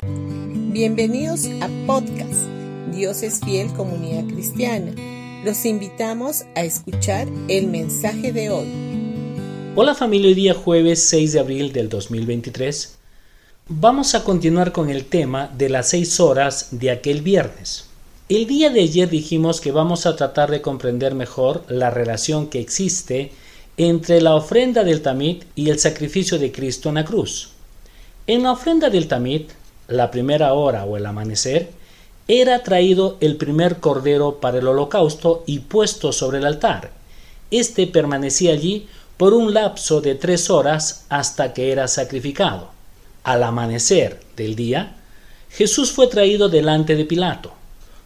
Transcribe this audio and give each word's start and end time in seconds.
Bienvenidos 0.00 1.46
a 1.60 1.68
podcast 1.84 2.46
Dios 2.94 3.24
es 3.24 3.40
fiel 3.40 3.72
comunidad 3.72 4.32
cristiana. 4.32 4.92
Los 5.44 5.64
invitamos 5.64 6.44
a 6.54 6.62
escuchar 6.62 7.26
el 7.48 7.66
mensaje 7.66 8.32
de 8.32 8.48
hoy. 8.50 8.68
Hola 9.74 9.96
familia, 9.96 10.28
hoy 10.28 10.34
día 10.34 10.54
jueves 10.54 11.02
6 11.02 11.32
de 11.32 11.40
abril 11.40 11.72
del 11.72 11.88
2023. 11.88 12.96
Vamos 13.70 14.14
a 14.14 14.22
continuar 14.22 14.70
con 14.70 14.88
el 14.88 15.04
tema 15.04 15.52
de 15.58 15.68
las 15.68 15.88
6 15.88 16.20
horas 16.20 16.68
de 16.70 16.92
aquel 16.92 17.22
viernes. 17.22 17.88
El 18.28 18.46
día 18.46 18.70
de 18.70 18.82
ayer 18.82 19.10
dijimos 19.10 19.60
que 19.60 19.72
vamos 19.72 20.06
a 20.06 20.14
tratar 20.14 20.48
de 20.48 20.62
comprender 20.62 21.16
mejor 21.16 21.64
la 21.66 21.90
relación 21.90 22.46
que 22.46 22.60
existe 22.60 23.32
entre 23.76 24.20
la 24.20 24.36
ofrenda 24.36 24.84
del 24.84 25.02
tamit 25.02 25.42
y 25.56 25.70
el 25.70 25.80
sacrificio 25.80 26.38
de 26.38 26.52
Cristo 26.52 26.88
en 26.88 26.94
la 26.94 27.04
cruz. 27.04 27.50
En 28.28 28.44
la 28.44 28.52
ofrenda 28.52 28.90
del 28.90 29.08
tamit, 29.08 29.50
la 29.88 30.10
primera 30.10 30.52
hora 30.52 30.84
o 30.84 30.96
el 30.96 31.06
amanecer, 31.06 31.70
era 32.28 32.62
traído 32.62 33.16
el 33.20 33.36
primer 33.36 33.78
cordero 33.78 34.38
para 34.38 34.58
el 34.58 34.68
holocausto 34.68 35.42
y 35.46 35.60
puesto 35.60 36.12
sobre 36.12 36.38
el 36.38 36.46
altar. 36.46 36.92
Este 37.50 37.86
permanecía 37.86 38.52
allí 38.52 38.86
por 39.16 39.32
un 39.32 39.54
lapso 39.54 40.02
de 40.02 40.14
tres 40.14 40.50
horas 40.50 41.06
hasta 41.08 41.54
que 41.54 41.72
era 41.72 41.88
sacrificado. 41.88 42.68
Al 43.24 43.42
amanecer 43.42 44.20
del 44.36 44.54
día, 44.54 44.96
Jesús 45.50 45.90
fue 45.90 46.06
traído 46.06 46.50
delante 46.50 46.94
de 46.94 47.06
Pilato. 47.06 47.52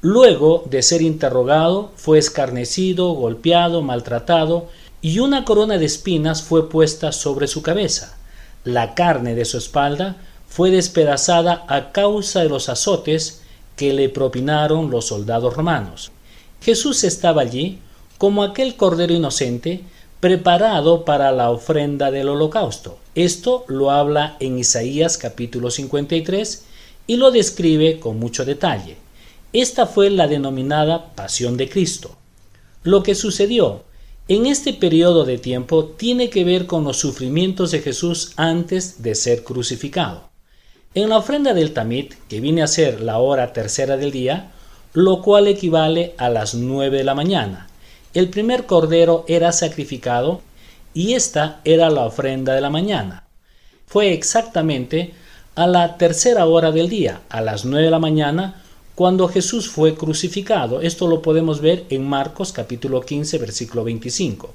Luego 0.00 0.64
de 0.70 0.82
ser 0.82 1.02
interrogado, 1.02 1.90
fue 1.96 2.18
escarnecido, 2.18 3.10
golpeado, 3.12 3.82
maltratado, 3.82 4.68
y 5.02 5.18
una 5.18 5.44
corona 5.44 5.76
de 5.76 5.86
espinas 5.86 6.42
fue 6.42 6.70
puesta 6.70 7.10
sobre 7.10 7.48
su 7.48 7.62
cabeza. 7.62 8.16
La 8.64 8.94
carne 8.94 9.34
de 9.34 9.44
su 9.44 9.58
espalda 9.58 10.16
fue 10.54 10.70
despedazada 10.70 11.64
a 11.66 11.90
causa 11.90 12.44
de 12.44 12.48
los 12.48 12.68
azotes 12.68 13.42
que 13.74 13.92
le 13.92 14.08
propinaron 14.08 14.88
los 14.88 15.06
soldados 15.06 15.52
romanos. 15.52 16.12
Jesús 16.60 17.02
estaba 17.02 17.42
allí 17.42 17.80
como 18.18 18.44
aquel 18.44 18.76
cordero 18.76 19.12
inocente 19.12 19.80
preparado 20.20 21.04
para 21.04 21.32
la 21.32 21.50
ofrenda 21.50 22.12
del 22.12 22.28
holocausto. 22.28 23.00
Esto 23.16 23.64
lo 23.66 23.90
habla 23.90 24.36
en 24.38 24.56
Isaías 24.56 25.18
capítulo 25.18 25.72
53 25.72 26.64
y 27.08 27.16
lo 27.16 27.32
describe 27.32 27.98
con 27.98 28.20
mucho 28.20 28.44
detalle. 28.44 28.96
Esta 29.52 29.86
fue 29.86 30.08
la 30.08 30.28
denominada 30.28 31.16
Pasión 31.16 31.56
de 31.56 31.68
Cristo. 31.68 32.14
Lo 32.84 33.02
que 33.02 33.16
sucedió 33.16 33.82
en 34.28 34.46
este 34.46 34.72
periodo 34.72 35.24
de 35.24 35.38
tiempo 35.38 35.86
tiene 35.86 36.30
que 36.30 36.44
ver 36.44 36.66
con 36.66 36.84
los 36.84 36.98
sufrimientos 36.98 37.72
de 37.72 37.80
Jesús 37.80 38.34
antes 38.36 39.02
de 39.02 39.16
ser 39.16 39.42
crucificado. 39.42 40.32
En 40.96 41.08
la 41.08 41.18
ofrenda 41.18 41.54
del 41.54 41.72
tamit, 41.72 42.14
que 42.28 42.40
viene 42.40 42.62
a 42.62 42.68
ser 42.68 43.00
la 43.00 43.18
hora 43.18 43.52
tercera 43.52 43.96
del 43.96 44.12
día, 44.12 44.52
lo 44.92 45.22
cual 45.22 45.48
equivale 45.48 46.14
a 46.18 46.28
las 46.28 46.54
nueve 46.54 46.98
de 46.98 47.04
la 47.04 47.16
mañana, 47.16 47.66
el 48.14 48.30
primer 48.30 48.64
cordero 48.64 49.24
era 49.26 49.50
sacrificado 49.50 50.40
y 50.94 51.14
esta 51.14 51.60
era 51.64 51.90
la 51.90 52.06
ofrenda 52.06 52.54
de 52.54 52.60
la 52.60 52.70
mañana. 52.70 53.24
Fue 53.86 54.12
exactamente 54.12 55.14
a 55.56 55.66
la 55.66 55.98
tercera 55.98 56.46
hora 56.46 56.70
del 56.70 56.88
día, 56.88 57.22
a 57.28 57.40
las 57.40 57.64
nueve 57.64 57.86
de 57.86 57.90
la 57.90 57.98
mañana, 57.98 58.62
cuando 58.94 59.26
Jesús 59.26 59.68
fue 59.68 59.96
crucificado. 59.96 60.80
Esto 60.80 61.08
lo 61.08 61.22
podemos 61.22 61.60
ver 61.60 61.86
en 61.90 62.08
Marcos 62.08 62.52
capítulo 62.52 63.00
15 63.00 63.38
versículo 63.38 63.82
25. 63.82 64.48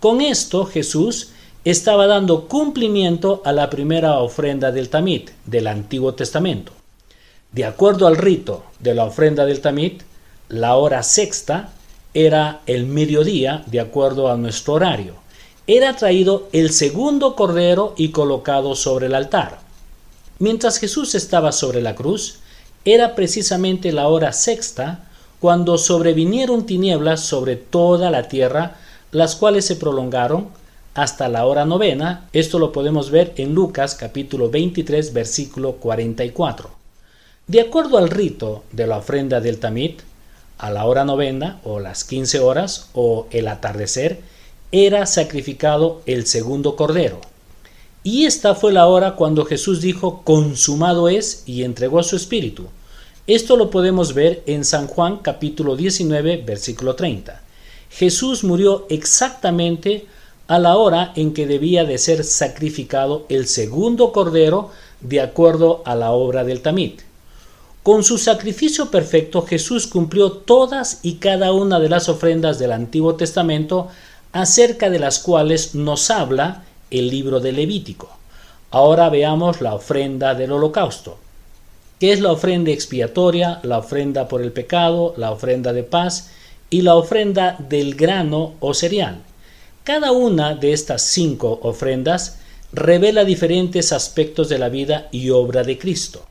Con 0.00 0.22
esto 0.22 0.64
Jesús 0.64 1.28
estaba 1.64 2.06
dando 2.06 2.46
cumplimiento 2.46 3.40
a 3.44 3.52
la 3.52 3.70
primera 3.70 4.18
ofrenda 4.18 4.70
del 4.70 4.90
tamit 4.90 5.30
del 5.46 5.66
Antiguo 5.66 6.12
Testamento. 6.12 6.72
De 7.52 7.64
acuerdo 7.64 8.06
al 8.06 8.16
rito 8.18 8.64
de 8.80 8.94
la 8.94 9.04
ofrenda 9.04 9.46
del 9.46 9.60
tamit, 9.60 10.02
la 10.48 10.76
hora 10.76 11.02
sexta 11.02 11.70
era 12.12 12.60
el 12.66 12.84
mediodía 12.84 13.64
de 13.66 13.80
acuerdo 13.80 14.30
a 14.30 14.36
nuestro 14.36 14.74
horario. 14.74 15.14
Era 15.66 15.96
traído 15.96 16.48
el 16.52 16.70
segundo 16.70 17.34
cordero 17.34 17.94
y 17.96 18.10
colocado 18.10 18.74
sobre 18.74 19.06
el 19.06 19.14
altar. 19.14 19.60
Mientras 20.38 20.78
Jesús 20.78 21.14
estaba 21.14 21.50
sobre 21.50 21.80
la 21.80 21.94
cruz, 21.94 22.40
era 22.84 23.14
precisamente 23.14 23.90
la 23.92 24.08
hora 24.08 24.34
sexta 24.34 25.08
cuando 25.40 25.78
sobrevinieron 25.78 26.66
tinieblas 26.66 27.20
sobre 27.20 27.56
toda 27.56 28.10
la 28.10 28.28
tierra, 28.28 28.76
las 29.12 29.36
cuales 29.36 29.64
se 29.64 29.76
prolongaron 29.76 30.48
hasta 30.94 31.28
la 31.28 31.44
hora 31.44 31.64
novena. 31.64 32.28
Esto 32.32 32.58
lo 32.58 32.72
podemos 32.72 33.10
ver 33.10 33.34
en 33.36 33.54
Lucas 33.54 33.94
capítulo 33.94 34.48
23 34.48 35.12
versículo 35.12 35.72
44. 35.74 36.70
De 37.46 37.60
acuerdo 37.60 37.98
al 37.98 38.08
rito 38.08 38.62
de 38.72 38.86
la 38.86 38.98
ofrenda 38.98 39.40
del 39.40 39.58
tamit, 39.58 40.00
a 40.56 40.70
la 40.70 40.86
hora 40.86 41.04
novena 41.04 41.60
o 41.64 41.80
las 41.80 42.04
quince 42.04 42.38
horas 42.38 42.88
o 42.94 43.26
el 43.32 43.48
atardecer, 43.48 44.20
era 44.72 45.04
sacrificado 45.06 46.00
el 46.06 46.26
segundo 46.26 46.76
cordero. 46.76 47.20
Y 48.02 48.26
esta 48.26 48.54
fue 48.54 48.72
la 48.72 48.86
hora 48.86 49.16
cuando 49.16 49.44
Jesús 49.44 49.80
dijo, 49.80 50.22
consumado 50.24 51.08
es, 51.08 51.42
y 51.46 51.64
entregó 51.64 52.02
su 52.02 52.16
espíritu. 52.16 52.66
Esto 53.26 53.56
lo 53.56 53.70
podemos 53.70 54.14
ver 54.14 54.42
en 54.46 54.64
San 54.64 54.86
Juan 54.86 55.18
capítulo 55.18 55.76
19, 55.76 56.42
versículo 56.46 56.94
30. 56.94 57.40
Jesús 57.90 58.44
murió 58.44 58.86
exactamente 58.90 60.06
a 60.46 60.58
la 60.58 60.76
hora 60.76 61.12
en 61.16 61.32
que 61.32 61.46
debía 61.46 61.84
de 61.84 61.98
ser 61.98 62.24
sacrificado 62.24 63.24
el 63.28 63.46
segundo 63.46 64.12
cordero 64.12 64.70
de 65.00 65.20
acuerdo 65.20 65.82
a 65.84 65.94
la 65.94 66.12
obra 66.12 66.44
del 66.44 66.60
Tamit. 66.60 67.02
Con 67.82 68.02
su 68.02 68.18
sacrificio 68.18 68.90
perfecto 68.90 69.42
Jesús 69.42 69.86
cumplió 69.86 70.32
todas 70.32 71.00
y 71.02 71.16
cada 71.16 71.52
una 71.52 71.80
de 71.80 71.88
las 71.88 72.08
ofrendas 72.08 72.58
del 72.58 72.72
Antiguo 72.72 73.14
Testamento 73.14 73.88
acerca 74.32 74.90
de 74.90 74.98
las 74.98 75.18
cuales 75.18 75.74
nos 75.74 76.10
habla 76.10 76.64
el 76.90 77.08
libro 77.08 77.40
de 77.40 77.52
Levítico. 77.52 78.08
Ahora 78.70 79.08
veamos 79.08 79.60
la 79.60 79.74
ofrenda 79.74 80.34
del 80.34 80.52
holocausto, 80.52 81.18
que 82.00 82.12
es 82.12 82.20
la 82.20 82.32
ofrenda 82.32 82.70
expiatoria, 82.70 83.60
la 83.62 83.78
ofrenda 83.78 84.28
por 84.28 84.42
el 84.42 84.52
pecado, 84.52 85.14
la 85.16 85.30
ofrenda 85.30 85.72
de 85.72 85.84
paz 85.84 86.30
y 86.70 86.82
la 86.82 86.96
ofrenda 86.96 87.56
del 87.68 87.94
grano 87.94 88.54
o 88.60 88.74
cereal. 88.74 89.20
Cada 89.84 90.12
una 90.12 90.54
de 90.54 90.72
estas 90.72 91.02
cinco 91.02 91.60
ofrendas 91.62 92.38
revela 92.72 93.22
diferentes 93.22 93.92
aspectos 93.92 94.48
de 94.48 94.58
la 94.58 94.70
vida 94.70 95.08
y 95.12 95.28
obra 95.28 95.62
de 95.62 95.76
Cristo. 95.76 96.24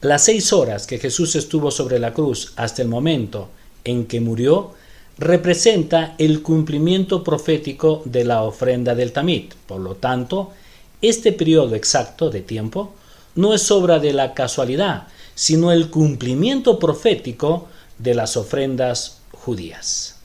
Las 0.00 0.26
seis 0.26 0.52
horas 0.52 0.86
que 0.86 0.98
Jesús 0.98 1.34
estuvo 1.34 1.72
sobre 1.72 1.98
la 1.98 2.14
cruz 2.14 2.52
hasta 2.54 2.82
el 2.82 2.86
momento 2.86 3.48
en 3.82 4.06
que 4.06 4.20
murió 4.20 4.74
representa 5.18 6.14
el 6.18 6.40
cumplimiento 6.40 7.24
profético 7.24 8.02
de 8.04 8.24
la 8.24 8.44
ofrenda 8.44 8.94
del 8.94 9.10
Tamit. 9.10 9.54
Por 9.54 9.80
lo 9.80 9.96
tanto, 9.96 10.52
este 11.02 11.32
periodo 11.32 11.74
exacto 11.74 12.30
de 12.30 12.42
tiempo 12.42 12.94
no 13.34 13.54
es 13.54 13.68
obra 13.72 13.98
de 13.98 14.12
la 14.12 14.34
casualidad, 14.34 15.08
sino 15.34 15.72
el 15.72 15.90
cumplimiento 15.90 16.78
profético 16.78 17.66
de 17.98 18.14
las 18.14 18.36
ofrendas 18.36 19.18
judías. 19.32 20.17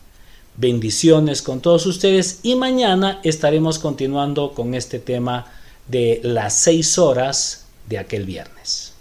Bendiciones 0.55 1.41
con 1.41 1.61
todos 1.61 1.87
ustedes 1.87 2.39
y 2.43 2.55
mañana 2.55 3.19
estaremos 3.23 3.79
continuando 3.79 4.53
con 4.53 4.75
este 4.75 4.99
tema 4.99 5.47
de 5.87 6.21
las 6.23 6.53
seis 6.53 6.99
horas 6.99 7.65
de 7.89 7.97
aquel 7.97 8.25
viernes. 8.25 8.92